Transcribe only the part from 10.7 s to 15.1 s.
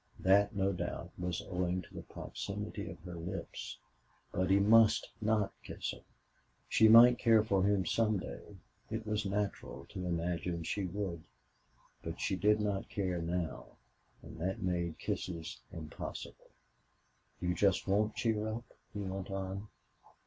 would. But she did not care now, and that made